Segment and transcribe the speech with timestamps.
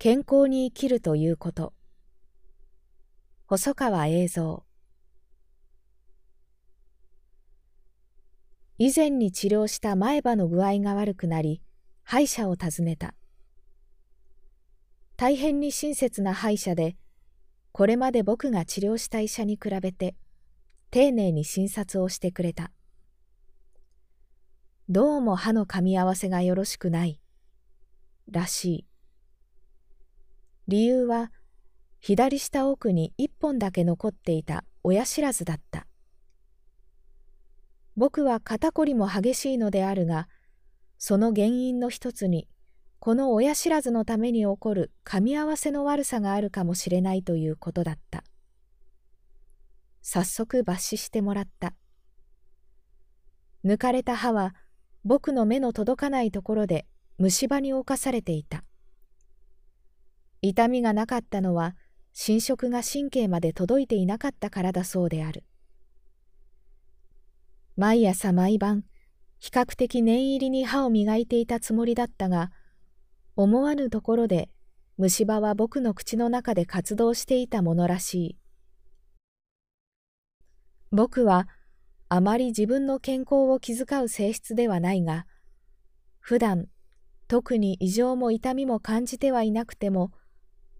[0.00, 1.72] 健康に生きるということ。
[3.46, 4.64] 細川映像
[8.78, 11.62] 以前に治療した前歯の具合が悪くなり、
[12.04, 13.14] 歯医者を訪ねた。
[15.16, 16.96] 大変に親切な歯医者で、
[17.72, 20.14] これまで僕が治療した医者に比べて、
[20.92, 22.70] 丁寧に診察をしてくれた。
[24.88, 27.20] どうも歯の噛み合わせがよろしくない。
[28.30, 28.87] らしい。
[30.68, 31.32] 理由は、
[31.98, 35.86] 左下奥に一本だけ残っていた親知らずだった。
[37.96, 40.28] 僕は肩こりも激しいのであるが、
[40.98, 42.48] その原因の一つに、
[42.98, 48.22] この親知らずのために起こる噛み合わせの悪さがあるかもしれないということだった。
[50.02, 51.72] 早速抜歯してもらった。
[53.64, 54.54] 抜かれた歯は
[55.02, 58.64] 僕の目の届かないところで虫歯に侵されていた。
[60.40, 61.76] 痛みがなかったのは
[62.12, 65.44] 侵食が神経まで届いていなかったからだそうである。
[67.76, 68.84] 毎朝毎晩、
[69.38, 72.50] 比較的念入りに歯を磨いていたつもりだったが、
[73.36, 74.50] 思わぬところで
[74.96, 78.38] 虫歯は僕の口の中で活動していたものらしい。
[80.90, 81.46] 僕は
[82.08, 85.26] あまり自分の健康を気遣う性質ではないが、
[86.18, 86.66] 普段
[87.28, 90.10] 特に異常も痛みも感じてはいなくても、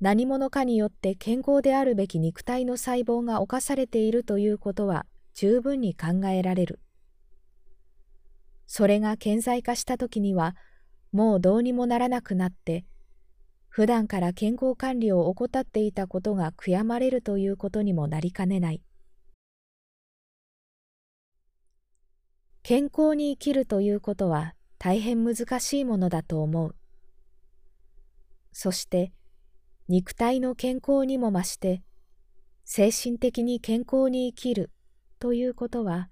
[0.00, 6.80] 何者かによって健康であるべき肉体の細胞が侵されているということは十分に考えられる。
[8.66, 10.56] それが顕在化した時には
[11.12, 12.84] もうどうにもならなくなって
[13.68, 18.82] 普段から健康管理を怠っていたことが悔やまれるということにもなりかねない。
[22.62, 26.74] 健康に生きるということは大変難しいものだと思う。
[28.52, 29.12] そして
[29.88, 31.82] 肉体の健康にも増して
[32.64, 34.72] 精神的に健康に生きる
[35.20, 36.08] ということは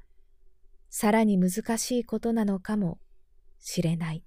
[0.90, 3.00] さらに難しいことなのかも
[3.58, 4.22] しれない。